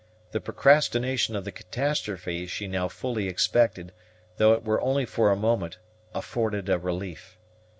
The 0.31 0.41
procrastination 0.41 1.35
of 1.35 1.45
the 1.45 1.51
catastrophe 1.51 2.47
she 2.47 2.65
now 2.67 2.87
fully 2.87 3.27
expected, 3.27 3.91
though 4.37 4.53
it 4.53 4.63
were 4.65 4.81
only 4.81 5.05
for 5.05 5.29
a 5.29 5.35
moment, 5.35 5.77
afforded 6.15 6.69
a 6.69 6.79
relief. 6.79 7.37